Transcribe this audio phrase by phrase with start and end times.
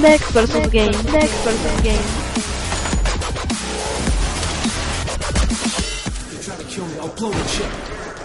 [0.00, 2.32] Dex vs Game, Dex vs Game.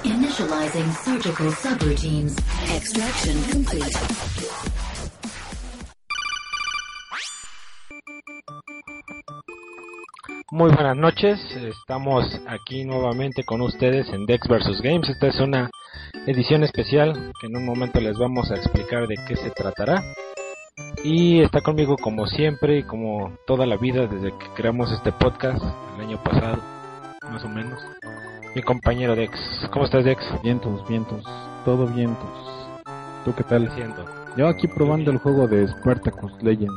[0.03, 2.35] Initializing surgical subroutines.
[2.75, 3.97] Extraction complete.
[10.51, 15.09] Muy buenas noches, estamos aquí nuevamente con ustedes en Dex vs Games.
[15.09, 15.69] Esta es una
[16.25, 20.01] edición especial que en un momento les vamos a explicar de qué se tratará.
[21.03, 25.63] Y está conmigo como siempre y como toda la vida desde que creamos este podcast
[25.95, 26.57] el año pasado,
[27.31, 27.79] más o menos.
[28.55, 29.39] Mi compañero Dex.
[29.71, 30.23] ¿Cómo estás Dex?
[30.43, 31.23] Vientos, vientos,
[31.63, 32.29] todo vientos.
[33.23, 33.71] ¿Tú qué tal?
[33.73, 34.05] Siendo.
[34.35, 36.73] Yo aquí probando el juego de Spartacus Legends.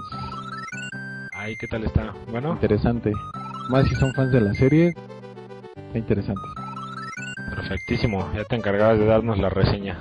[1.35, 2.13] Ay, ¿qué tal está?
[2.31, 3.13] Bueno, Interesante.
[3.71, 4.93] Más si son fans de la serie,
[5.87, 6.43] está interesante.
[7.57, 8.29] perfectísimo.
[8.35, 9.99] Ya te encargabas de darnos la reseña.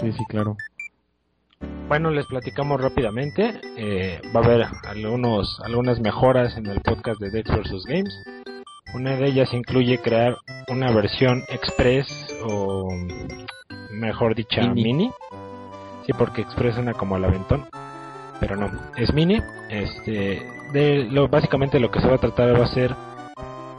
[0.00, 0.56] Sí, sí, claro.
[1.90, 3.60] Bueno, les platicamos rápidamente.
[3.76, 7.84] Eh, va a haber algunos, algunas mejoras en el podcast de Dex vs.
[7.84, 8.14] Games.
[8.94, 12.06] Una de ellas incluye crear una versión express
[12.44, 12.88] o
[13.90, 14.84] mejor dicha Mini.
[14.84, 15.10] mini.
[16.06, 17.66] Sí, porque express suena como al aventón.
[18.38, 19.40] Pero no, es mini.
[19.68, 22.94] Este, de lo, básicamente lo que se va a tratar va a ser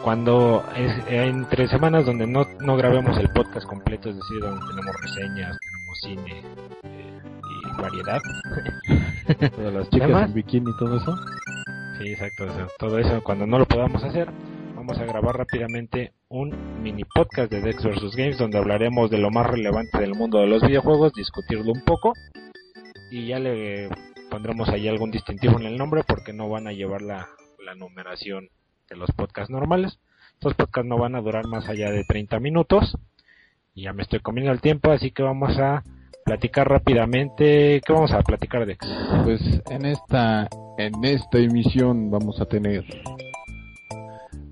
[0.03, 4.95] cuando es entre semanas donde no, no grabemos el podcast completo, es decir, donde tenemos
[4.99, 6.43] reseñas, tenemos cine
[7.81, 8.21] variedad.
[9.55, 11.15] Todas las chicas en bikini y todo eso.
[11.99, 12.45] Sí, exacto.
[12.45, 12.67] eso.
[12.77, 14.29] Todo eso, cuando no lo podamos hacer,
[14.75, 18.15] vamos a grabar rápidamente un mini podcast de Dex vs.
[18.15, 22.13] Games donde hablaremos de lo más relevante del mundo de los videojuegos, discutirlo un poco
[23.11, 23.89] y ya le
[24.29, 27.27] pondremos ahí algún distintivo en el nombre porque no van a llevar la,
[27.63, 28.49] la numeración
[28.89, 29.99] de los podcasts normales.
[30.33, 32.97] Estos podcasts no van a durar más allá de 30 minutos
[33.75, 35.83] y ya me estoy comiendo el tiempo, así que vamos a
[36.25, 37.81] platicar rápidamente.
[37.85, 38.85] ¿Qué vamos a platicar, Dex?
[39.23, 40.47] Pues en esta
[40.77, 42.83] en esta emisión vamos a tener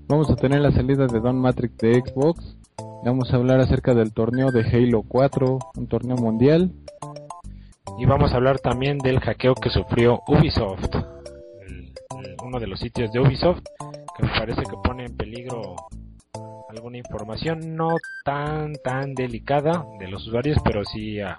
[0.08, 2.56] vamos a tener la salida de Don Matrix de Xbox.
[3.04, 6.72] Vamos a hablar acerca del torneo de Halo 4, un torneo mundial.
[7.98, 10.94] Y vamos a hablar también del hackeo que sufrió Ubisoft,
[11.66, 11.92] el-
[12.24, 13.60] el- uno de los sitios de Ubisoft,
[14.16, 15.76] que me parece que pone en peligro
[16.68, 17.88] alguna información no
[18.24, 21.38] tan tan delicada de los usuarios, pero sí a,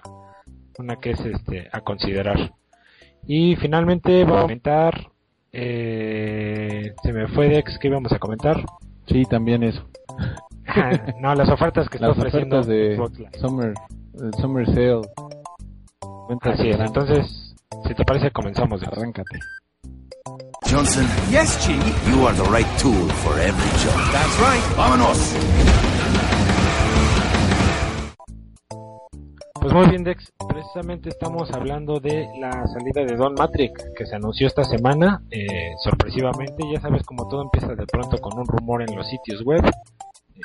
[0.78, 2.52] una que es este a considerar.
[3.26, 5.10] Y finalmente vamos a comentar,
[5.52, 8.64] eh, se me fue Dex que íbamos a comentar.
[9.06, 9.86] Sí, también eso.
[11.20, 13.38] no, las ofertas que está Las ofreciendo ofertas de Xbox Live.
[13.38, 13.74] Summer
[14.20, 15.00] el Summer Sale.
[16.28, 17.54] Ventas Así es, entonces,
[17.86, 18.80] si te parece comenzamos.
[18.80, 18.92] Dex.
[18.92, 19.38] arráncate.
[20.70, 21.82] Johnson, Yes, Chief.
[22.08, 24.12] you are the right tool for every job.
[24.12, 24.76] That's right.
[24.76, 26.31] Vámonos.
[29.62, 30.32] Pues muy bien, Dex.
[30.48, 35.72] Precisamente estamos hablando de la salida de Don Matrix, que se anunció esta semana, eh,
[35.84, 36.64] sorpresivamente.
[36.72, 39.64] Ya sabes, como todo empieza de pronto con un rumor en los sitios web.
[39.64, 40.40] Eh,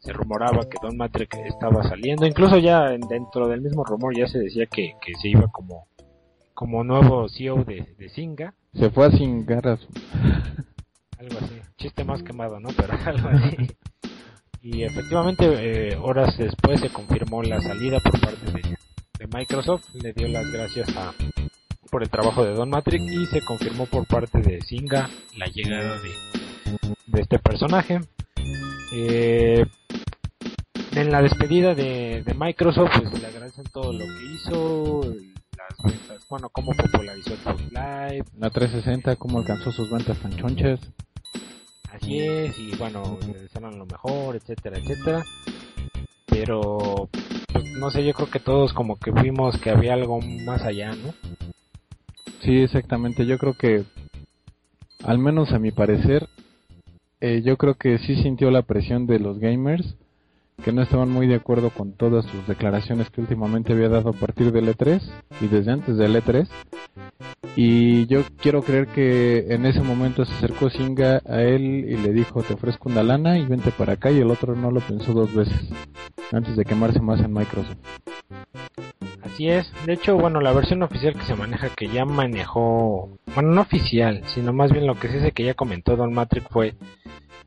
[0.00, 2.26] se rumoraba que Don Matrix estaba saliendo.
[2.26, 5.86] Incluso ya en- dentro del mismo rumor ya se decía que, que se iba como,
[6.52, 8.52] como nuevo CEO de, de Zynga.
[8.74, 9.88] Se fue a su-
[11.18, 11.60] Algo así.
[11.78, 12.68] Chiste más quemado, ¿no?
[12.76, 13.56] Pero algo así.
[14.62, 18.76] Y efectivamente, eh, horas después se confirmó la salida por parte de,
[19.32, 19.84] Microsoft.
[19.94, 21.12] Le dio las gracias a,
[21.90, 25.98] por el trabajo de Don Matrix y se confirmó por parte de Zynga la llegada
[26.00, 26.10] de,
[27.06, 28.00] de este personaje.
[28.92, 29.64] Eh,
[30.92, 35.00] en la despedida de, de Microsoft, pues le agradecen todo lo que hizo,
[35.56, 40.80] las ventas, bueno, cómo popularizó el Live, la 360, cómo alcanzó sus ventas tan chonchas.
[41.92, 45.24] Así es, y bueno, desearon lo mejor, etcétera, etcétera.
[46.26, 47.08] Pero,
[47.52, 50.92] pues no sé, yo creo que todos como que vimos que había algo más allá,
[50.92, 51.14] ¿no?
[52.40, 53.26] Sí, exactamente.
[53.26, 53.84] Yo creo que,
[55.02, 56.28] al menos a mi parecer,
[57.20, 59.96] eh, yo creo que sí sintió la presión de los gamers,
[60.62, 64.12] que no estaban muy de acuerdo con todas sus declaraciones que últimamente había dado a
[64.12, 65.00] partir del E3
[65.40, 66.48] y desde antes del E3.
[67.56, 72.12] Y yo quiero creer que en ese momento se acercó Singa a él y le
[72.12, 75.12] dijo, te ofrezco una lana y vente para acá, y el otro no lo pensó
[75.12, 75.68] dos veces,
[76.32, 77.76] antes de quemarse más en Microsoft.
[79.22, 79.72] Así es.
[79.86, 84.22] De hecho, bueno, la versión oficial que se maneja que ya manejó, bueno, no oficial,
[84.26, 86.74] sino más bien lo que se dice que ya comentó Don Matrix fue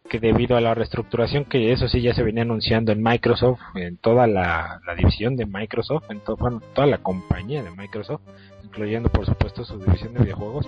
[0.09, 3.98] que debido a la reestructuración que eso sí ya se venía anunciando en Microsoft, en
[3.98, 8.21] toda la, división de Microsoft, en bueno, toda la compañía de Microsoft,
[8.63, 10.68] incluyendo por supuesto su división de videojuegos,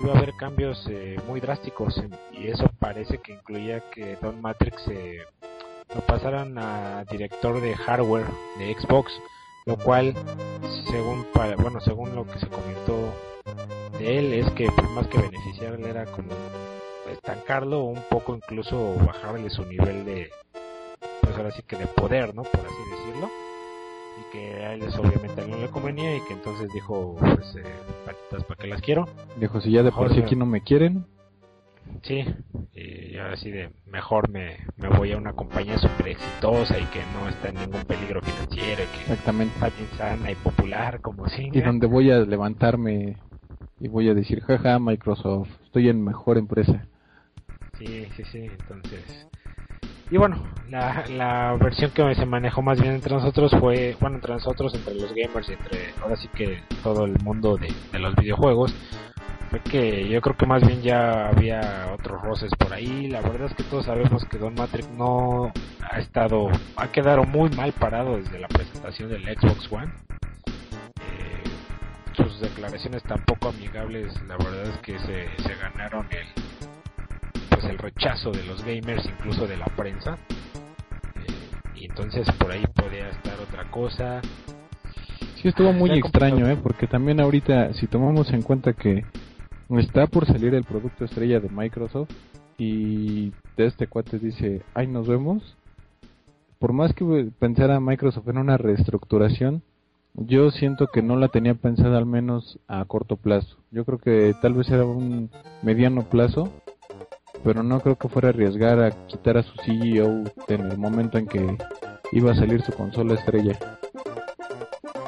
[0.00, 2.02] iba a haber cambios eh, muy drásticos
[2.32, 5.20] y eso parece que incluía que Don Matrix eh,
[5.94, 8.26] lo pasaran a director de hardware
[8.58, 9.12] de Xbox,
[9.64, 10.14] lo cual
[10.90, 13.14] según para, bueno según lo que se comentó
[13.98, 16.28] de él es que pues, más que beneficiarle era como
[17.12, 20.30] estancarlo o un poco incluso bajarle su nivel de
[21.22, 23.28] pues ahora sí que de poder no por así decirlo.
[24.18, 27.64] Y que a él eso obviamente no le convenía y que entonces dijo pues eh,
[28.04, 29.06] patitas para que las quiero
[29.38, 31.04] Dijo, si ya de por sí aquí no me quieren,
[32.02, 32.24] sí
[32.72, 37.00] y ahora sí de mejor me, me voy a una compañía súper exitosa y que
[37.14, 39.54] no está en ningún peligro financiero y que exactamente.
[39.54, 43.16] está bien sana y popular como si Y donde voy a levantarme
[43.78, 46.86] y voy a decir, jaja, Microsoft, estoy en mejor empresa.
[47.78, 49.26] Sí, sí, sí, entonces...
[50.08, 50.40] Y bueno,
[50.70, 54.94] la, la versión que se manejó más bien entre nosotros fue, bueno, entre nosotros, entre
[54.94, 58.72] los gamers y entre, ahora sí que todo el mundo de, de los videojuegos,
[59.50, 63.08] fue que yo creo que más bien ya había otros roces por ahí.
[63.08, 65.52] La verdad es que todos sabemos que Don Matrix no
[65.90, 69.92] ha estado, ha quedado muy mal parado desde la presentación del Xbox One.
[71.00, 71.42] Eh,
[72.12, 76.45] sus declaraciones tampoco amigables, la verdad es que se, se ganaron el,
[77.56, 80.18] pues el rechazo de los gamers, incluso de la prensa.
[81.14, 84.20] Eh, y entonces por ahí podría estar otra cosa.
[85.36, 86.48] Sí, estuvo muy Está extraño.
[86.48, 86.58] ¿eh?
[86.62, 89.06] Porque también ahorita, si tomamos en cuenta que
[89.70, 92.10] está por salir el producto estrella de Microsoft
[92.58, 95.56] y de este cuate dice, ay, nos vemos.
[96.58, 99.62] Por más que pensara Microsoft en una reestructuración,
[100.14, 103.56] yo siento que no la tenía pensada al menos a corto plazo.
[103.70, 105.30] Yo creo que tal vez era un
[105.62, 106.52] mediano plazo,
[107.46, 111.16] pero no creo que fuera a arriesgar a quitar a su CEO en el momento
[111.16, 111.56] en que
[112.10, 113.56] iba a salir su consola estrella.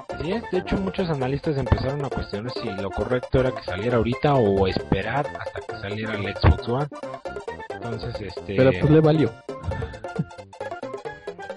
[0.08, 3.96] Así es, de hecho muchos analistas empezaron a cuestionar si lo correcto era que saliera
[3.96, 6.86] ahorita o esperar hasta que saliera el Xbox One.
[7.70, 8.54] Entonces, este...
[8.56, 9.30] Pero pues le valió.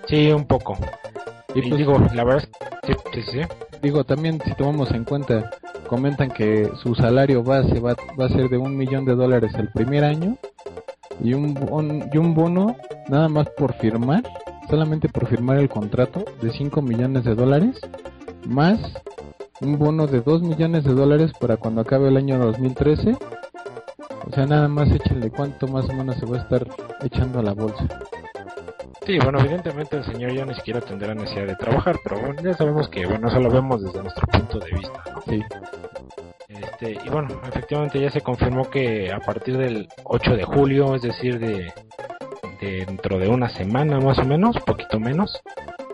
[0.07, 0.80] Sí, un poco.
[1.54, 2.50] Y Y pues, digo, la verdad es
[2.81, 3.39] que sí, sí, sí.
[3.83, 5.51] Digo, también si tomamos en cuenta,
[5.88, 9.68] comentan que su salario base va, va a ser de un millón de dólares el
[9.69, 10.39] primer año
[11.23, 12.75] y un, bon- y un bono
[13.09, 14.23] nada más por firmar,
[14.69, 17.79] solamente por firmar el contrato de 5 millones de dólares,
[18.47, 18.79] más
[19.62, 23.18] un bono de 2 millones de dólares para cuando acabe el año 2013.
[24.27, 26.65] O sea, nada más échenle cuánto más o menos se va a estar
[27.03, 27.85] echando a la bolsa.
[29.06, 32.53] Sí, bueno, evidentemente el señor ya ni siquiera tendrá necesidad de trabajar, pero bueno, ya
[32.56, 35.21] sabemos que, bueno, eso lo vemos desde nuestro punto de vista, ¿no?
[35.23, 35.41] Sí,
[36.81, 41.04] Este, y bueno, efectivamente ya se confirmó que a partir del 8 de julio, es
[41.04, 41.72] decir, de,
[42.60, 45.42] de dentro de una semana más o menos, poquito menos,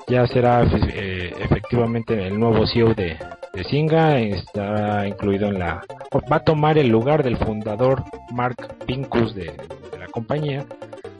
[0.07, 3.17] ya será eh, efectivamente el nuevo CEO de,
[3.53, 5.83] de Singa, estará incluido en la...
[6.31, 8.55] va a tomar el lugar del fundador Mark
[8.85, 9.57] Pincus de
[9.99, 10.65] la compañía.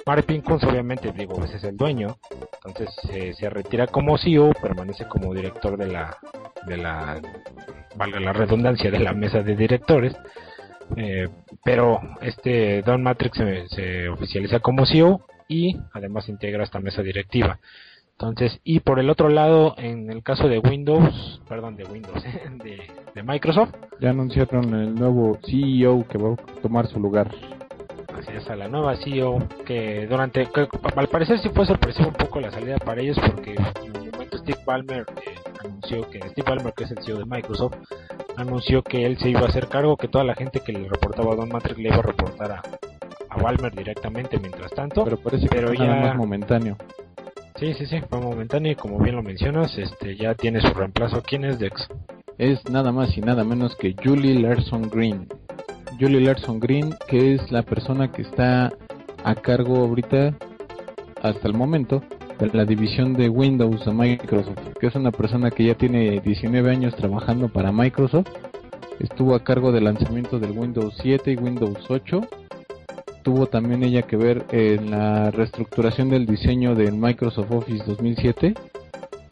[0.07, 2.15] Mark Pincus obviamente, digo, pues es el dueño,
[2.65, 6.15] entonces eh, se retira como CEO, permanece como director de la,
[6.65, 7.19] de la
[7.97, 10.15] valga la redundancia de la mesa de directores.
[10.95, 11.27] Eh,
[11.61, 17.59] pero este Don Matrix se, se oficializa como CEO y además integra esta mesa directiva.
[18.13, 22.23] Entonces y por el otro lado en el caso de Windows perdón de Windows
[22.63, 22.79] de,
[23.13, 27.29] de Microsoft ya anunciaron el nuevo CEO que va a tomar su lugar.
[28.19, 32.39] Es a la nueva CEO que durante que al parecer sí fue sorpresivo un poco
[32.39, 36.73] la salida para ellos porque en un momento Steve Ballmer eh, anunció que Steve Ballmer
[36.73, 37.75] que es el CEO de Microsoft
[38.37, 41.33] anunció que él se iba a hacer cargo que toda la gente que le reportaba
[41.33, 42.61] a Don Matrix le iba a reportar a,
[43.29, 46.77] a Ballmer directamente mientras tanto Pero parece que Pero nada ya- más momentáneo.
[47.55, 51.21] sí sí sí fue momentáneo y como bien lo mencionas este ya tiene su reemplazo
[51.23, 51.87] quién es Dex
[52.37, 55.27] es nada más y nada menos que Julie Larson Green.
[55.99, 58.71] Julie Larson Green, que es la persona que está
[59.23, 60.35] a cargo ahorita,
[61.21, 62.03] hasta el momento,
[62.39, 66.69] de la división de Windows de Microsoft, que es una persona que ya tiene 19
[66.69, 68.27] años trabajando para Microsoft.
[68.99, 72.21] Estuvo a cargo del lanzamiento del Windows 7 y Windows 8.
[73.23, 78.53] Tuvo también ella que ver en la reestructuración del diseño del Microsoft Office 2007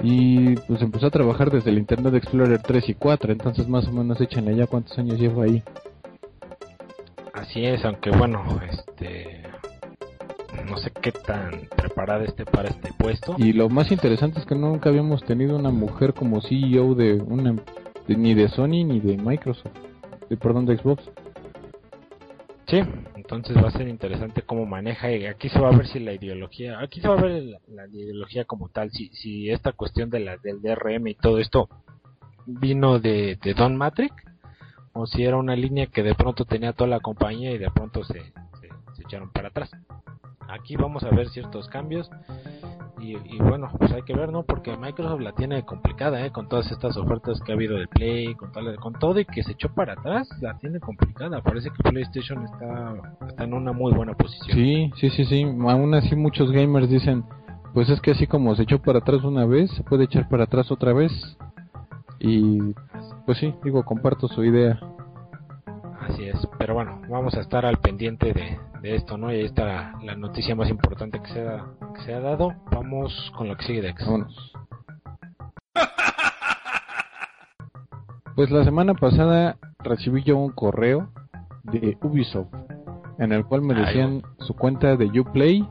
[0.02, 3.92] y pues empezó a trabajar desde el Internet Explorer 3 y 4, entonces más o
[3.92, 5.64] menos échenle ya cuántos años lleva ahí.
[7.48, 9.44] Así es aunque bueno este
[10.70, 14.56] no sé qué tan preparada esté para este puesto Y lo más interesante es que
[14.56, 17.54] nunca habíamos tenido una mujer como CEO de una
[18.08, 19.74] de- ni de Sony ni de Microsoft,
[20.30, 21.04] de, perdón, de Xbox.
[22.68, 22.80] Sí,
[23.16, 26.14] entonces va a ser interesante cómo maneja y aquí se va a ver si la
[26.14, 30.10] ideología, aquí se va a ver la, la ideología como tal, si, si esta cuestión
[30.10, 31.70] de la, del DRM y todo esto
[32.48, 34.14] vino de, de Don Matrix
[34.96, 38.04] o si era una línea que de pronto tenía toda la compañía y de pronto
[38.04, 39.70] se, se, echaron para atrás.
[40.50, 42.10] Aquí vamos a ver ciertos cambios
[43.00, 44.44] Y, y bueno, pues hay que ver, ¿no?
[44.44, 46.32] Porque Microsoft la tiene complicada, ¿eh?
[46.32, 49.44] Con todas estas ofertas que ha habido de Play, con, tal- con todo y que
[49.44, 51.42] se echó para atrás, la tiene complicada.
[51.42, 52.96] Parece que PlayStation está,
[53.28, 54.58] está en una muy buena posición.
[54.58, 55.44] Sí, sí, sí, sí.
[55.44, 57.24] Aún así muchos gamers dicen,
[57.74, 60.46] pues es que así como se echó para atrás una vez, se puede echar para
[60.46, 61.12] atrás otra vez.
[62.20, 62.60] Y
[63.26, 64.80] pues sí, digo, comparto su idea.
[66.02, 69.32] Así es, pero bueno, vamos a estar al pendiente de, de esto, ¿no?
[69.32, 71.66] Y ahí está la, la noticia más importante que se, ha,
[71.96, 72.54] que se ha dado.
[72.72, 74.06] Vamos con lo que sigue, Dex.
[74.06, 74.54] Vámonos.
[78.36, 81.10] Pues la semana pasada recibí yo un correo
[81.64, 82.54] de Ubisoft
[83.18, 85.68] en el cual me decían su cuenta de Uplay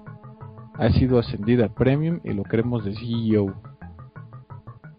[0.79, 3.55] ha sido ascendida a Premium y lo queremos de CEO.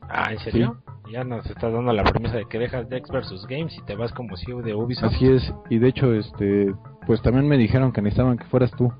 [0.07, 0.77] Ah, ¿en serio?
[1.15, 4.11] Ya nos estás dando la premisa de que dejas Dex versus Games y te vas
[4.11, 5.13] como CEO de Ubisoft.
[5.13, 6.75] Así es, y de hecho, este,
[7.07, 8.91] pues también me dijeron que necesitaban que fueras tú.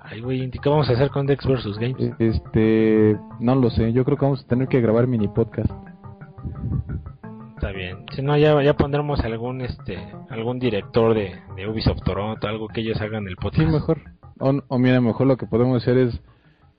[0.00, 2.12] Ay, güey, ¿y ¿qué vamos a hacer con Dex versus Games?
[2.18, 5.72] Este, no lo sé, yo creo que vamos a tener que grabar mini podcast.
[7.54, 8.04] Está bien.
[8.14, 9.96] Si no, ya, ya pondremos algún este
[10.28, 13.66] algún director de, de Ubisoft Toronto, algo que ellos hagan el podcast.
[13.66, 14.02] Sí, mejor.
[14.40, 16.20] O, o mira, mejor lo que podemos hacer es,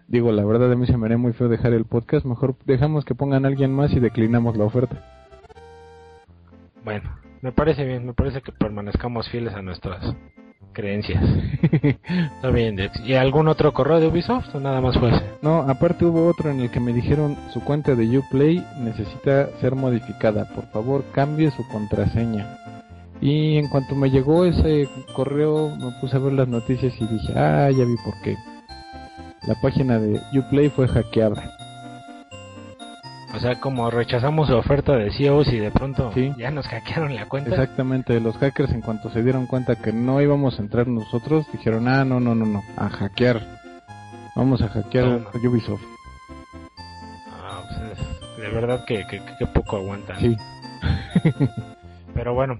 [0.07, 3.05] digo, la verdad a mí se me haría muy feo dejar el podcast, mejor dejamos
[3.05, 5.03] que pongan a alguien más y declinamos la oferta.
[6.83, 7.09] Bueno,
[7.41, 10.15] me parece bien, me parece que permanezcamos fieles a nuestras
[10.75, 11.23] creencias.
[12.35, 12.99] Está bien, Dex.
[12.99, 15.23] ¿Y algún otro correo de Ubisoft o nada más fue ese?
[15.41, 19.73] No, aparte hubo otro en el que me dijeron su cuenta de Uplay necesita ser
[19.75, 20.45] modificada.
[20.53, 22.57] Por favor, cambie su contraseña.
[23.21, 27.33] Y en cuanto me llegó ese correo, me puse a ver las noticias y dije,
[27.35, 28.35] ah, ya vi por qué.
[29.47, 31.51] La página de Uplay fue hackeada.
[33.35, 36.31] O sea, como rechazamos su oferta de CEOs y de pronto Sí.
[36.37, 37.49] ya nos hackearon la cuenta.
[37.49, 41.87] Exactamente, los hackers en cuanto se dieron cuenta que no íbamos a entrar nosotros, dijeron,
[41.89, 43.41] ah, no, no, no, no, a hackear.
[44.37, 45.49] Vamos a hackear Toma.
[45.49, 45.81] Ubisoft.
[47.29, 50.17] Ah, pues es- de verdad que, que, que poco aguantan.
[50.19, 50.35] Sí,
[52.13, 52.59] Pero bueno,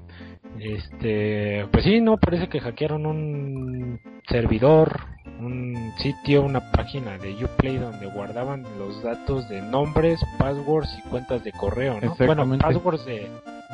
[0.60, 5.00] este, pues sí, no parece que hackearon un servidor,
[5.39, 11.44] un sitio, una página de Uplay donde guardaban los datos de nombres, passwords y cuentas
[11.44, 12.15] de correo, ¿no?
[12.18, 13.30] Bueno, passwords de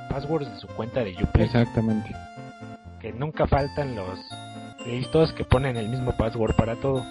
[0.09, 2.11] passwords de su cuenta de Uplay, exactamente.
[2.99, 4.19] que nunca faltan los
[4.85, 7.05] listos que ponen el mismo password para todo.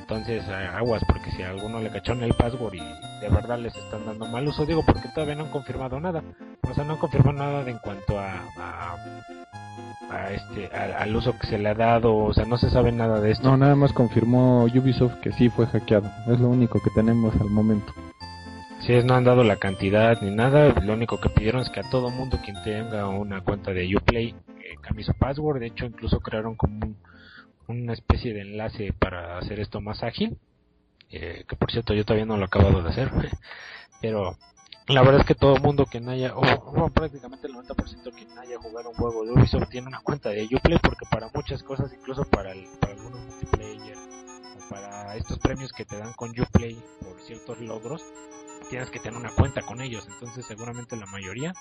[0.00, 2.80] Entonces, aguas, porque si a alguno le cacharon el password y
[3.20, 6.24] de verdad les están dando mal uso, digo, porque todavía no han confirmado nada.
[6.68, 8.96] O sea, no han confirmado nada de en cuanto a, a,
[10.10, 12.92] a este, a- al uso que se le ha dado, o sea, no se sabe
[12.92, 13.48] nada de esto.
[13.48, 16.10] No, nada más confirmó Ubisoft que sí fue hackeado.
[16.32, 17.92] Es lo único que tenemos al momento.
[18.80, 21.80] Si es, no han dado la cantidad ni nada, lo único que pidieron es que
[21.80, 25.60] a todo mundo quien tenga una cuenta de Uplay eh, cambie su password.
[25.60, 26.96] De hecho, incluso crearon como un-
[27.68, 30.36] una especie de enlace para hacer esto más ágil.
[31.12, 33.10] eh, que por cierto, yo todavía no lo he acabado de hacer.
[34.00, 34.36] Pero
[34.88, 38.58] la verdad es que todo mundo que haya, o prácticamente el 90% que no haya
[38.58, 42.24] jugado un juego de Ubisoft tiene una cuenta de Uplay porque para muchas cosas, incluso
[42.24, 47.20] para, el, para algunos multiplayer o para estos premios que te dan con Uplay por
[47.20, 48.02] ciertos logros,
[48.68, 50.08] tienes que tener una cuenta con ellos.
[50.12, 51.52] Entonces seguramente la mayoría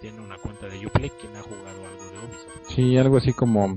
[0.00, 2.74] tiene una cuenta de Uplay quien ha jugado algo de Ubisoft.
[2.74, 3.76] Sí, algo así como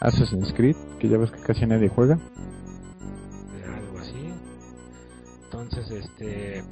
[0.00, 2.18] Assassin's Creed, que ya ves que casi nadie juega.
[5.76, 6.64] Este.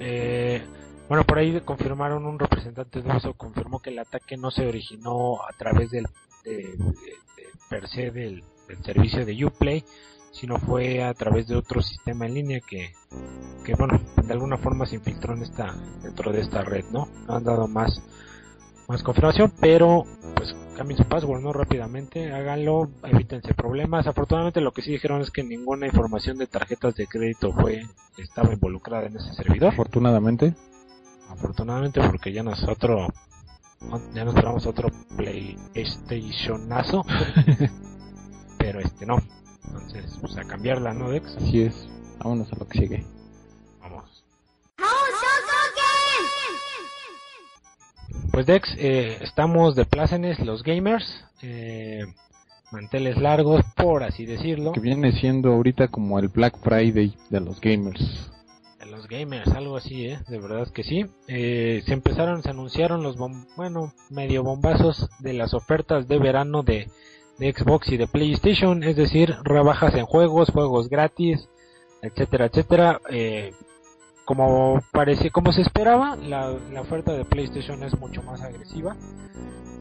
[0.00, 0.62] eh,
[1.08, 5.42] bueno, por ahí confirmaron un representante de Ubisoft confirmó que el ataque no se originó
[5.42, 6.06] a través del
[6.44, 6.76] de,
[7.68, 9.84] per se del, del servicio de Uplay,
[10.32, 12.92] sino fue a través de otro sistema en línea que,
[13.64, 17.08] que bueno, de alguna forma se infiltró en esta dentro de esta red, ¿no?
[17.26, 18.02] No han dado más
[18.88, 20.04] más confirmación, pero
[20.36, 21.52] pues cambien su password, ¿no?
[21.52, 24.06] Rápidamente, háganlo, evítense problemas.
[24.06, 27.86] Afortunadamente lo que sí dijeron es que ninguna información de tarjetas de crédito fue,
[28.18, 29.72] estaba involucrada en ese servidor.
[29.72, 30.54] Afortunadamente.
[31.28, 33.08] Afortunadamente porque ya nos otro,
[34.14, 37.04] ya nos esperamos otro PlayStationazo.
[38.58, 39.18] pero este no.
[39.66, 41.36] Entonces, pues a cambiarla, ¿no, Dex?
[41.36, 41.88] Así es.
[42.18, 43.15] Vámonos a lo que sigue.
[48.36, 52.04] Pues Dex, eh, estamos de plácenes los gamers, eh,
[52.70, 57.58] manteles largos, por así decirlo, Que viene siendo ahorita como el Black Friday de los
[57.62, 57.98] gamers.
[58.78, 60.18] de los gamers, algo así, ¿eh?
[60.28, 61.06] de verdad que sí.
[61.28, 66.62] Eh, se empezaron, se anunciaron los, bom- bueno, medio bombazos de las ofertas de verano
[66.62, 66.90] de,
[67.38, 71.48] de Xbox y de PlayStation, es decir, rebajas en juegos, juegos gratis,
[72.02, 73.00] etcétera, etcétera.
[73.08, 73.52] Eh,
[74.26, 78.96] como parece, como se esperaba, la, oferta de PlayStation es mucho más agresiva.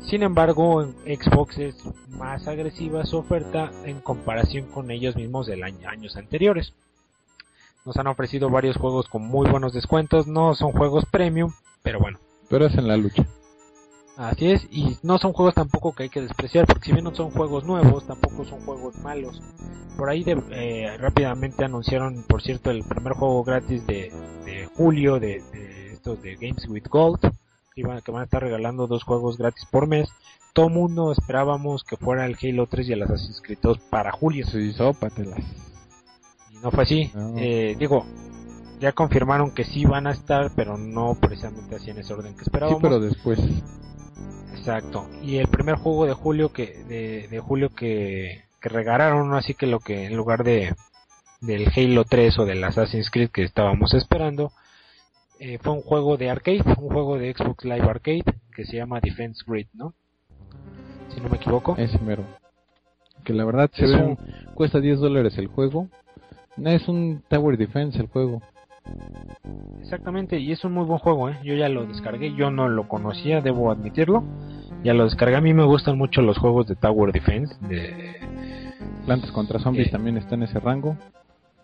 [0.07, 1.75] Sin embargo, Xbox es
[2.09, 6.73] más agresiva su oferta en comparación con ellos mismos de año, años anteriores.
[7.85, 12.19] Nos han ofrecido varios juegos con muy buenos descuentos, no son juegos premium, pero bueno,
[12.47, 13.25] Pero es en la lucha.
[14.17, 17.13] Así es, y no son juegos tampoco que hay que despreciar, porque si bien no
[17.13, 19.41] son juegos nuevos, tampoco son juegos malos.
[19.97, 24.11] Por ahí de- eh, rápidamente anunciaron, por cierto, el primer juego gratis de,
[24.45, 27.19] de julio de, de estos de Games with Gold,
[27.73, 30.07] que, iban, que van a estar regalando dos juegos gratis por mes.
[30.53, 34.45] Todo mundo esperábamos que fuera el Halo 3 y el Assassin's Creed 2 para julio,
[34.47, 35.39] Sí, sópatelas.
[36.53, 37.11] y no fue así.
[37.13, 37.33] No.
[37.37, 38.05] Eh, digo,
[38.79, 42.39] ya confirmaron que sí van a estar, pero no precisamente así en ese orden que
[42.39, 42.81] Sí, esperábamos.
[42.81, 43.39] pero después.
[44.67, 45.07] Exacto.
[45.21, 49.67] Y el primer juego de julio que de, de julio que, que regalaron, así que
[49.67, 50.73] lo que en lugar de
[51.41, 54.51] del Halo 3 o del Assassin's Creed que estábamos esperando,
[55.39, 58.23] eh, fue un juego de arcade, un juego de Xbox Live Arcade
[58.55, 59.93] que se llama Defense Grid, ¿no?
[61.13, 61.75] Si no me equivoco.
[61.77, 62.23] Ese mero.
[63.23, 64.17] Que la verdad se Es ve un- un-
[64.55, 65.89] cuesta 10 dólares el juego.
[66.57, 68.41] No es un Tower Defense el juego.
[69.81, 71.37] Exactamente, y es un muy buen juego, ¿eh?
[71.43, 74.23] Yo ya lo descargué, yo no lo conocía, debo admitirlo.
[74.85, 78.19] Ya lo descargué, a mí me gustan mucho los juegos de Tower Defense, de
[79.07, 79.91] Plantas contra Zombies Eh.
[79.91, 80.95] también está en ese rango.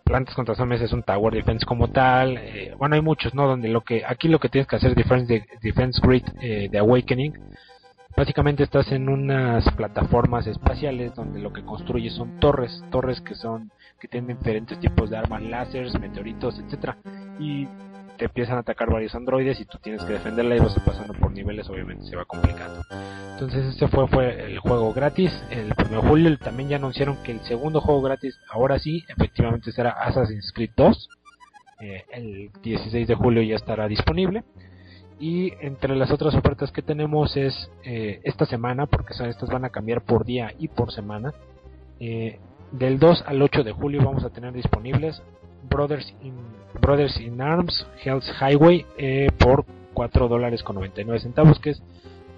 [0.04, 2.40] Plantas contra Zombies es un Tower Defense como tal.
[2.40, 3.46] eh, bueno, hay muchos, ¿no?
[3.46, 6.80] Donde lo que aquí lo que tienes que hacer Defense, de, Defense Grid eh, de
[6.80, 7.34] Awakening.
[8.18, 13.70] Básicamente estás en unas plataformas espaciales donde lo que construyes son torres, torres que son
[14.00, 16.98] que tienen diferentes tipos de armas, láseres, meteoritos, etcétera,
[17.40, 17.68] y
[18.22, 21.32] te empiezan a atacar varios androides y tú tienes que defenderla y vas pasando por
[21.32, 22.80] niveles, obviamente se va complicando.
[23.32, 27.32] Entonces ese fue, fue el juego gratis, el 1 de julio también ya anunciaron que
[27.32, 31.10] el segundo juego gratis, ahora sí, efectivamente será Assassin's Creed 2,
[31.80, 34.44] eh, el 16 de julio ya estará disponible.
[35.20, 39.66] Y entre las otras ofertas que tenemos es eh, esta semana, porque son, estas van
[39.66, 41.34] a cambiar por día y por semana.
[42.00, 42.38] eh,
[42.72, 45.22] del 2 al 8 de julio vamos a tener disponibles
[45.70, 46.36] Brothers in,
[46.82, 51.82] Brothers in Arms Hell's Highway eh, por 4 dólares con 99 centavos, que es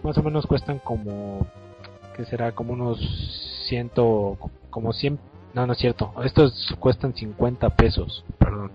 [0.03, 1.47] más o menos cuestan como
[2.15, 2.99] que será como unos
[3.69, 3.91] 100
[4.69, 5.19] como 100
[5.53, 8.71] no no es cierto estos cuestan 50 pesos perdón.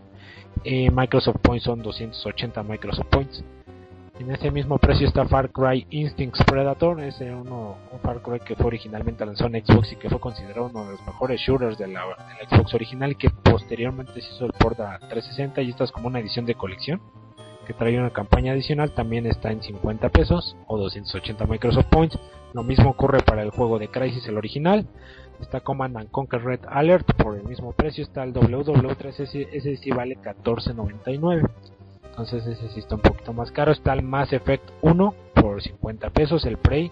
[0.64, 3.44] Eh, Microsoft Points son 280 Microsoft Points
[4.18, 8.56] en ese mismo precio está Far Cry Instincts Predator, ese uno, un Far Cry que
[8.56, 11.86] fue originalmente lanzado en Xbox y que fue considerado uno de los mejores shooters de
[11.86, 15.84] la, de Xbox original y que posteriormente se hizo el port a 360 y esta
[15.84, 17.00] es como una edición de colección
[17.66, 22.18] que trae una campaña adicional, también está en 50 pesos o 280 Microsoft Points.
[22.54, 24.86] Lo mismo ocurre para el juego de Crisis, el original.
[25.38, 29.76] Está Command and Conquer Red Alert por el mismo precio, está el WW3, ese, ese
[29.76, 31.46] sí vale 14.99
[32.18, 33.70] entonces ese sí está un poquito más caro.
[33.70, 36.90] Está el Mass Effect 1 por 50 pesos, el Prey.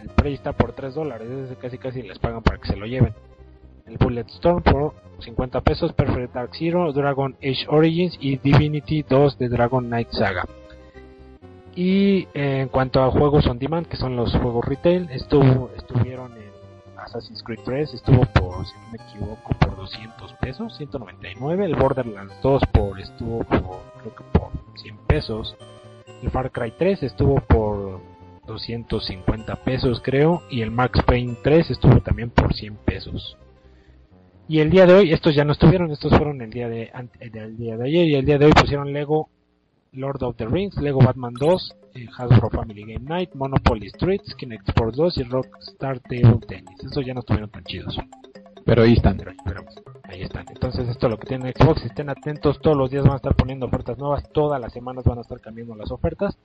[0.00, 1.28] El Prey está por 3 dólares,
[1.60, 3.12] casi casi les pagan para que se lo lleven.
[3.86, 9.50] El Bulletstorm por 50 pesos, Perfect Dark Zero, Dragon Age Origins y Divinity 2 de
[9.50, 10.46] Dragon Knight Saga.
[11.74, 16.35] Y eh, en cuanto a juegos on demand, que son los juegos retail, estuvo, estuvieron
[17.06, 21.64] Assassin's Creed 3, estuvo por, si no me equivoco, por 200 pesos, 199.
[21.64, 25.56] El Borderlands 2 por, estuvo por, creo que por 100 pesos.
[26.22, 28.00] El Far Cry 3 estuvo por
[28.46, 30.42] 250 pesos, creo.
[30.50, 33.36] Y el Max Payne 3 estuvo también por 100 pesos.
[34.48, 36.90] Y el día de hoy, estos ya no estuvieron, estos fueron el día de,
[37.20, 38.06] el día de ayer.
[38.06, 39.28] Y el día de hoy pusieron Lego
[39.96, 44.68] Lord of the Rings, Lego Batman 2, eh, Hasbro Family Game Night, Monopoly Streets, Kinect
[44.68, 46.84] Sports 2 y Rockstar Table Tennis.
[46.84, 47.98] Estos ya no estuvieron tan chidos.
[48.64, 49.16] Pero ahí están.
[49.16, 49.64] Pero, pero,
[50.04, 50.46] ahí están.
[50.48, 51.84] Entonces esto es lo que tiene Xbox.
[51.84, 55.18] Estén atentos, todos los días van a estar poniendo ofertas nuevas, todas las semanas van
[55.18, 56.36] a estar cambiando las ofertas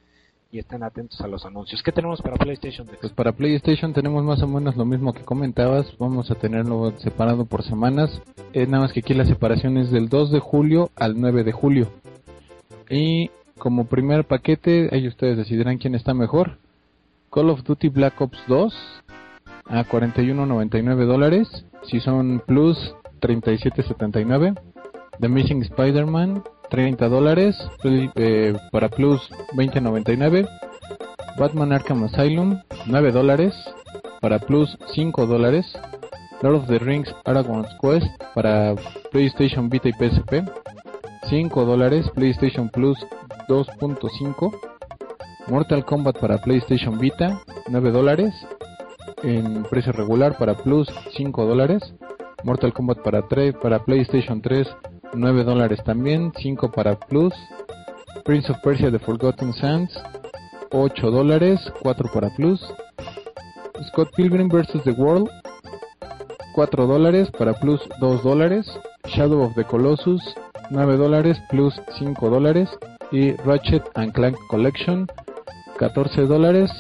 [0.52, 1.82] y estén atentos a los anuncios.
[1.82, 2.88] ¿Qué tenemos para PlayStation?
[3.00, 5.98] Pues para PlayStation tenemos más o menos lo mismo que comentabas.
[5.98, 8.22] Vamos a tenerlo separado por semanas.
[8.54, 11.52] Eh, nada más que aquí la separación es del 2 de julio al 9 de
[11.54, 11.88] julio.
[12.90, 13.32] Y
[13.62, 16.58] como primer paquete, ahí ustedes decidirán quién está mejor.
[17.30, 18.74] Call of Duty Black Ops 2
[19.66, 21.64] a 41.99 dólares.
[21.84, 24.60] Si son Plus, 37.79.
[25.20, 27.56] The Missing Spider-Man, 30 dólares.
[28.16, 30.50] Eh, para Plus, 20.99.
[31.38, 33.54] Batman Arkham Asylum, 9 dólares.
[34.22, 35.72] Para Plus, 5 dólares.
[36.42, 38.74] Lord of the Rings Aragon's Quest para
[39.12, 40.44] PlayStation Vita y PSP,
[41.30, 42.10] 5 dólares.
[42.14, 42.98] PlayStation Plus,
[43.48, 44.52] 2.5.
[45.48, 48.34] Mortal Kombat para PlayStation Vita, 9 dólares.
[49.24, 51.94] En precio regular para Plus, 5 dólares.
[52.44, 54.68] Mortal Kombat para, 3, para PlayStation 3,
[55.14, 57.34] 9 dólares también, 5 para Plus.
[58.24, 59.92] Prince of Persia The Forgotten Sands,
[60.72, 62.62] 8 dólares, 4 para Plus.
[63.90, 64.84] Scott Pilgrim vs.
[64.84, 65.30] The World,
[66.56, 68.68] 4 dólares, para Plus 2 dólares.
[69.08, 70.22] Shadow of the Colossus,
[70.72, 72.70] 9 dólares, Plus 5 dólares.
[73.12, 75.08] Y Ratchet and Clank Collection,
[75.78, 76.72] 14 dólares,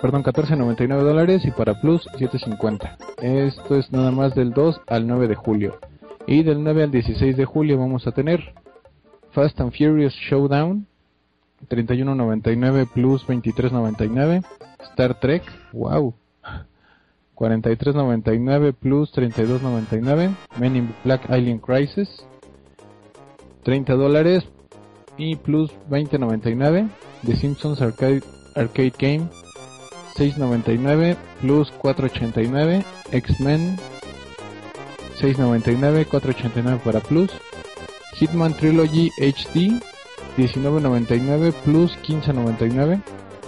[0.00, 2.96] perdón, 14.99 dólares y para Plus 7.50.
[3.20, 5.78] Esto es nada más del 2 al 9 de julio.
[6.26, 8.54] Y del 9 al 16 de julio vamos a tener
[9.32, 10.86] Fast and Furious Showdown,
[11.68, 14.44] 31.99 plus 23.99.
[14.92, 16.14] Star Trek, wow,
[17.36, 20.34] 43.99 plus 32.99.
[20.58, 22.08] Men in Black Alien Crisis,
[23.62, 24.44] 30 dólares
[25.16, 26.88] y plus 20.99.
[27.26, 28.22] The Simpsons Arcade,
[28.56, 29.28] Arcade Game,
[30.16, 32.84] 6.99 plus 4.89.
[33.12, 33.76] X-Men,
[35.20, 37.30] 6.99, 4.89 para plus.
[38.18, 39.80] Hitman Trilogy HD,
[40.36, 43.02] 19.99 plus 15.99.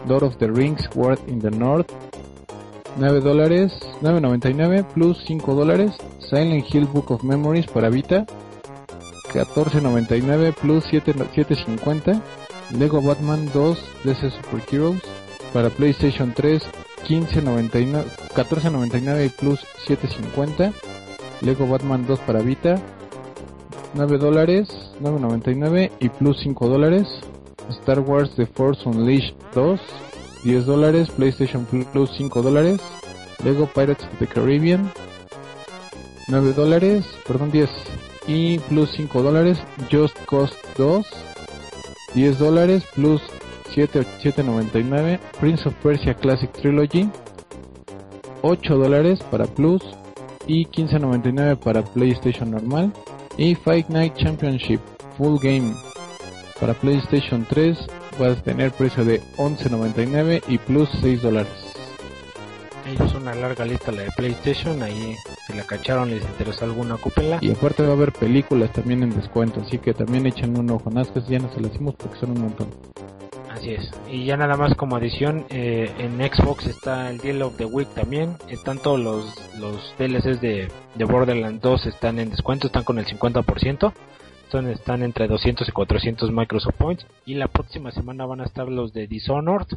[0.07, 1.87] Lord of the Rings World in the North,
[2.99, 3.73] 9 dólares,
[4.03, 5.93] 9.99 plus 5 dólares.
[6.19, 8.27] Silent Hill Book of Memories para Vita,
[9.33, 12.21] 14.99 plus 7 7.50.
[12.79, 15.03] Lego Batman 2 DC Super Heroes
[15.53, 16.63] para PlayStation 3,
[17.07, 20.73] 15.99, 14.99 plus 7.50.
[21.43, 22.81] Lego Batman 2 para Vita,
[23.95, 24.69] 9 dólares,
[25.01, 27.09] 9.99 y plus 5 dólares.
[27.69, 29.81] Star Wars The Force Unleashed 2,
[30.45, 31.11] 10 dólares.
[31.11, 32.81] PlayStation Plus 5 dólares.
[33.45, 34.91] Lego Pirates of the Caribbean,
[36.29, 37.69] 9 dólares, perdón 10.
[38.27, 39.59] Y plus 5 dólares.
[39.91, 41.07] Just Cause 2,
[42.15, 43.21] 10 dólares plus
[43.75, 45.19] 7, 7.99.
[45.41, 47.09] Prince of Persia Classic Trilogy,
[48.43, 49.83] 8 dólares para Plus
[50.47, 52.93] y 15.99 para PlayStation normal.
[53.39, 54.81] Y Fight Night Championship
[55.17, 55.75] Full Game
[56.61, 57.77] para PlayStation 3
[58.21, 61.62] va a tener precio de 11.99 y plus 6 dólares.
[62.87, 65.15] Es una larga lista la de PlayStation, ahí
[65.47, 67.39] si la cacharon les interesó alguna, ocúpenla.
[67.41, 70.91] Y aparte va a haber películas también en descuento, así que también echen un ojo.
[70.91, 72.69] Nada que ya no se las hicimos porque son un montón.
[73.49, 73.91] Así es.
[74.11, 77.89] Y ya nada más como adición, eh, en Xbox está el Deal of the Week
[77.95, 78.37] también.
[78.49, 83.07] Están todos los, los DLCs de, de Borderlands 2 están en descuento, están con el
[83.07, 83.93] 50%.
[84.51, 87.07] Son, están entre 200 y 400 Microsoft Points.
[87.25, 89.69] Y la próxima semana van a estar los de Dishonored,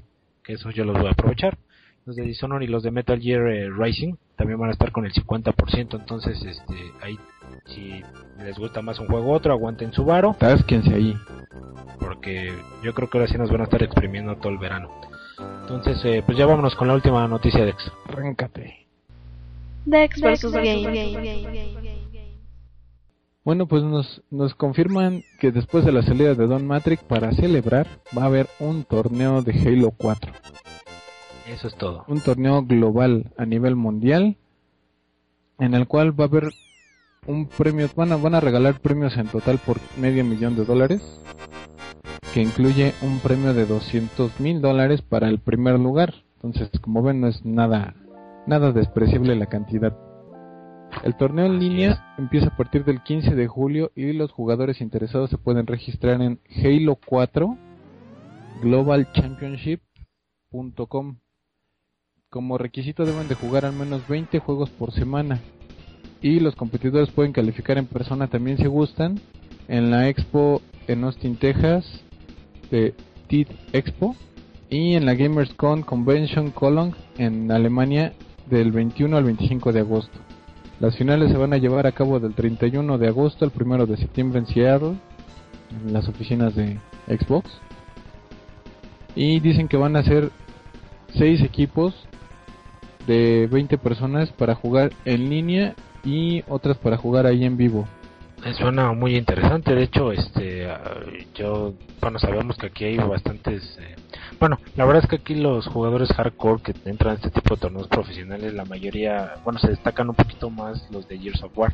[0.44, 1.58] que eso yo los voy a aprovechar.
[2.06, 5.08] Los de Dishonored y los de Metal Gear eh, Rising también van a estar con
[5.08, 6.00] el 50%.
[6.00, 7.18] Entonces, este, ahí,
[7.66, 8.04] si
[8.38, 11.18] les gusta más un juego u otro, aguanten su varo Tásquense ahí.
[12.00, 14.92] porque yo creo que ahora sí nos van a estar exprimiendo todo el verano.
[15.62, 17.92] Entonces, eh, pues ya vámonos con la última noticia de Ex.
[18.08, 18.86] Arráncate.
[19.86, 20.52] Dex vs.
[20.52, 22.06] Game.
[23.44, 27.88] Bueno, pues nos, nos confirman que después de la salida de Don Matrix, para celebrar,
[28.16, 30.32] va a haber un torneo de Halo 4.
[31.48, 32.06] Eso es todo.
[32.08, 34.38] Un torneo global a nivel mundial,
[35.60, 36.50] en el cual va a haber
[37.28, 41.04] un premio, van a, van a regalar premios en total por medio millón de dólares,
[42.34, 46.16] que incluye un premio de 200 mil dólares para el primer lugar.
[46.36, 47.94] Entonces, como ven, no es nada,
[48.48, 49.96] nada despreciable la cantidad.
[51.04, 55.30] El torneo en línea empieza a partir del 15 de julio y los jugadores interesados
[55.30, 57.56] se pueden registrar en Halo 4
[58.62, 61.18] globalchampionship.com.
[62.30, 65.40] Como requisito deben de jugar al menos 20 juegos por semana
[66.22, 69.20] y los competidores pueden calificar en persona también si gustan
[69.68, 71.86] en la expo en Austin, Texas
[72.72, 72.94] de
[73.28, 74.16] TID Expo
[74.70, 78.14] y en la GamersCon Convention Cologne en Alemania
[78.50, 80.18] del 21 al 25 de agosto.
[80.80, 83.98] Las finales se van a llevar a cabo del 31 de agosto al 1 de
[83.98, 84.96] septiembre en Seattle,
[85.86, 87.50] en las oficinas de Xbox.
[89.16, 90.32] Y dicen que van a ser
[91.18, 91.94] 6 equipos
[93.08, 97.88] de 20 personas para jugar en línea y otras para jugar ahí en vivo.
[98.58, 99.74] Suena muy interesante.
[99.74, 100.68] De hecho, este,
[101.34, 103.78] yo, bueno, sabemos que aquí hay bastantes.
[103.82, 103.96] eh,
[104.40, 107.62] bueno, la verdad es que aquí los jugadores hardcore que entran a este tipo de
[107.62, 111.74] torneos profesionales, la mayoría, bueno, se destacan un poquito más los de Gears of War.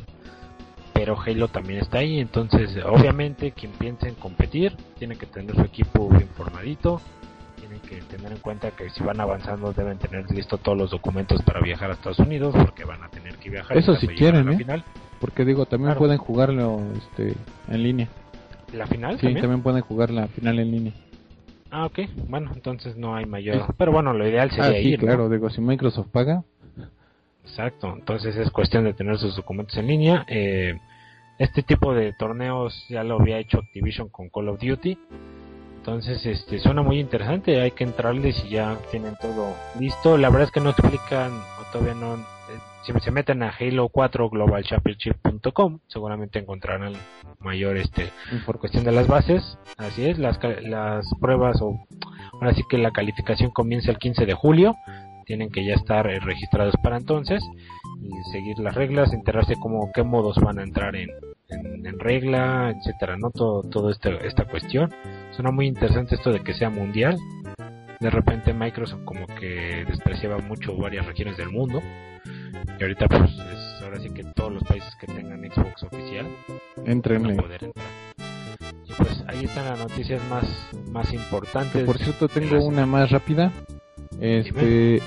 [0.94, 5.62] Pero Halo también está ahí, entonces, obviamente, quien piense en competir tiene que tener su
[5.62, 7.02] equipo bien formadito.
[7.88, 11.60] Que tener en cuenta que si van avanzando deben tener listo todos los documentos para
[11.60, 13.76] viajar a Estados Unidos, porque van a tener que viajar.
[13.76, 14.56] Eso si quieren, ¿eh?
[14.56, 14.84] Final.
[15.20, 15.98] Porque digo, también Claro.
[16.00, 17.34] pueden jugarlo este,
[17.68, 18.08] en línea.
[18.72, 19.40] ¿La final Sí, también?
[19.42, 20.92] también pueden jugar la final en línea.
[21.70, 22.00] Ah, ok.
[22.28, 23.74] Bueno, entonces no hay mayor.
[23.76, 24.98] Pero bueno, lo ideal sería Ah, sí, ir.
[25.00, 25.06] ¿no?
[25.06, 26.44] claro, digo, si Microsoft paga,
[27.44, 27.92] Exacto.
[27.98, 30.24] Entonces es cuestión de tener sus documentos en línea.
[30.28, 30.78] Eh,
[31.38, 34.96] este tipo de torneos ya lo había hecho Activision con Call of Duty.
[35.82, 40.16] Entonces, este, suena muy interesante, hay que entrarles y ya tienen todo listo.
[40.16, 42.20] La verdad es que no explican, o todavía no, eh,
[42.86, 46.92] si se meten a Halo 4 globalchampionship.com, seguramente encontrarán
[47.40, 48.12] mayor, este,
[48.46, 49.58] por cuestión de las bases.
[49.76, 51.84] Así es, las, las pruebas o
[52.34, 54.76] ahora sí que la calificación comienza el 15 de julio.
[55.26, 57.42] Tienen que ya estar eh, registrados para entonces
[58.00, 61.10] y seguir las reglas, enterarse como qué modos van a entrar en,
[61.48, 64.88] en, en regla, etcétera, no todo, todo este, esta cuestión.
[65.32, 67.16] Suena muy interesante esto de que sea mundial.
[68.00, 71.82] De repente Microsoft como que despreciaba mucho varias regiones del mundo.
[72.78, 76.26] Y ahorita pues es ahora sí que todos los países que tengan Xbox oficial
[76.84, 77.34] Entrenle.
[77.34, 77.86] a poder entrar.
[78.84, 80.44] Y pues ahí están las noticias más,
[80.90, 81.84] más importantes.
[81.84, 83.52] Por cierto, tengo una más rápida.
[84.20, 85.00] Este,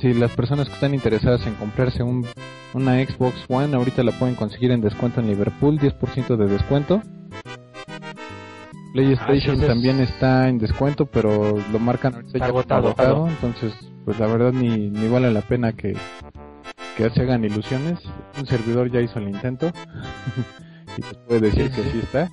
[0.00, 2.26] si las personas que están interesadas en comprarse un,
[2.72, 7.02] una Xbox One, ahorita la pueden conseguir en descuento en Liverpool, 10% de descuento.
[8.96, 12.86] PlayStation Ah, es- también está en descuento, pero lo marcan Está agotado.
[12.88, 15.94] agotado, entonces pues la verdad ni, ni vale la pena que,
[16.96, 17.98] que se hagan ilusiones.
[18.38, 19.72] Un servidor ya hizo el intento
[20.96, 21.90] y pues puede decir Sí, que sí.
[21.92, 22.30] sí está.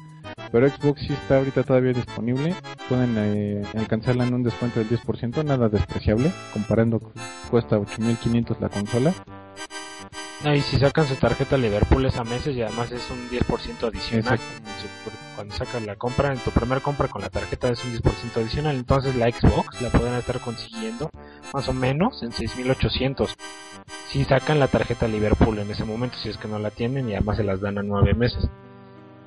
[0.52, 2.54] Pero Xbox sí está ahorita todavía disponible.
[2.88, 6.32] Pueden eh, alcanzarla en un descuento del 10%, nada despreciable.
[6.54, 7.00] Comparando,
[7.50, 9.14] cuesta 8500 la consola.
[10.44, 13.88] No, y si sacan su tarjeta Liverpool es a meses y además es un 10%
[13.88, 14.38] adicional.
[15.36, 18.76] Cuando sacas la compra, en tu primer compra con la tarjeta es un 10% adicional.
[18.76, 21.10] Entonces la Xbox la pueden estar consiguiendo
[21.54, 23.36] más o menos en 6800.
[24.10, 27.14] Si sacan la tarjeta Liverpool en ese momento, si es que no la tienen y
[27.14, 28.48] además se las dan a 9 meses.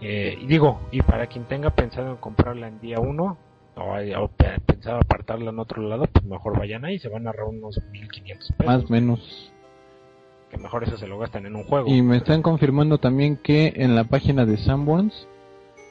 [0.02, 3.38] Eh, y digo, y para quien tenga pensado en comprarla en día 1
[3.76, 7.30] o, o pe- pensado apartarla en otro lado, pues mejor vayan ahí, se van a
[7.30, 8.66] ahorrar unos 1500 pesos.
[8.66, 9.52] Más o menos.
[10.50, 11.88] Que mejor eso se lo gastan en un juego.
[11.88, 15.26] Y me están confirmando también que en la página de Sanborns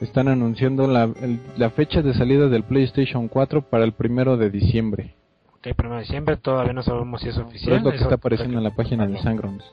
[0.01, 4.49] están anunciando la, el- la fecha de salida del PlayStation 4 para el primero de
[4.49, 5.13] diciembre.
[5.57, 7.77] Ok, primero de diciembre, todavía no sabemos si es Pero oficial.
[7.77, 9.17] es lo que está apareciendo en la página de.
[9.19, 9.63] Sangrons.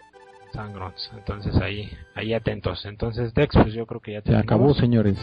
[0.53, 1.11] Sangrons.
[1.16, 2.85] Entonces ahí, ahí atentos.
[2.87, 4.45] Entonces Dex, pues yo creo que ya Se terminamos.
[4.47, 5.18] acabó, señores.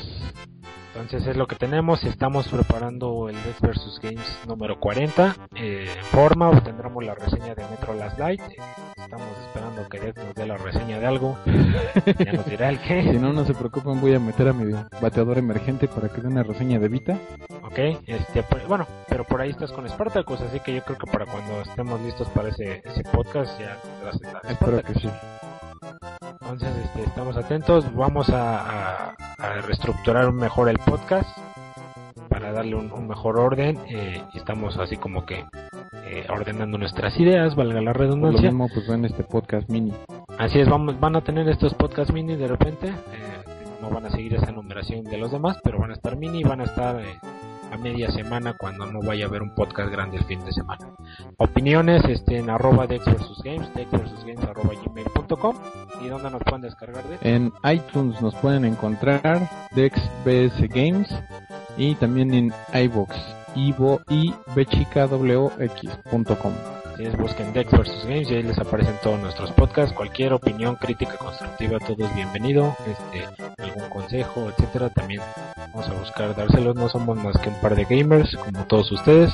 [0.94, 2.04] Entonces es lo que tenemos.
[2.04, 6.52] Estamos preparando el Dex vs Games número 40 eh, en forma.
[6.64, 8.42] Tendremos la reseña de Metro Last Light.
[8.42, 8.58] Eh,
[8.98, 11.38] Estamos esperando que Dex nos dé la reseña de algo.
[12.26, 13.14] ya nos dirá el Si qué.
[13.14, 14.72] no, no se preocupen, voy a meter a mi
[15.02, 17.18] bateador emergente para que dé una reseña de Vita.
[17.64, 21.12] Ok, este, pues, bueno, pero por ahí estás con Spartacus, así que yo creo que
[21.12, 25.10] para cuando estemos listos para ese, ese podcast ya tendrás Espero que sí.
[26.52, 27.94] Entonces, este, estamos atentos.
[27.96, 28.60] Vamos a,
[29.10, 31.28] a- a reestructurar mejor el podcast
[32.28, 33.78] para darle un, un mejor orden.
[33.88, 35.46] eh, y estamos así como que
[36.06, 38.50] eh, ordenando nuestras ideas, valga la Por lo redundancia.
[38.50, 39.94] mismo, pues ven este podcast mini.
[40.38, 42.88] Así es, vamos, van a tener estos podcast mini de repente.
[42.88, 43.44] eh,
[43.82, 46.44] no van a seguir esa numeración de los demás, pero van a estar mini y
[46.44, 47.18] van a estar eh,
[47.72, 50.86] a media semana cuando no vaya a haber un podcast grande el fin de semana.
[51.38, 55.56] Opiniones este, en arroba versus Games, Games arroba gmail.com
[56.02, 61.08] y donde nos pueden descargar de En iTunes nos pueden encontrar DexBS Games
[61.78, 63.16] y también en iVoox,
[63.56, 66.54] ivo y bchicawox.com.
[67.00, 69.96] Ustedes busquen Dex vs Games y ahí les aparecen todos nuestros podcasts.
[69.96, 72.76] Cualquier opinión, crítica, constructiva, todo es bienvenido.
[72.86, 73.26] Este,
[73.64, 75.22] algún consejo, etcétera, también
[75.56, 76.76] vamos a buscar dárselos.
[76.76, 79.32] No somos más que un par de gamers, como todos ustedes,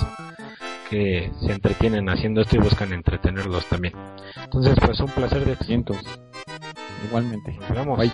[0.92, 3.96] que se entretienen haciendo esto y buscan entretenerlos también.
[4.44, 5.98] Entonces, pues un placer de Cientos.
[7.06, 7.58] Igualmente.
[7.60, 7.98] Nos vemos.
[7.98, 8.12] Bye.